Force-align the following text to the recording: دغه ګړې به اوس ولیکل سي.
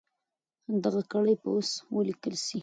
دغه 0.83 1.01
ګړې 1.11 1.33
به 1.41 1.49
اوس 1.55 1.69
ولیکل 1.95 2.35
سي. 2.45 2.57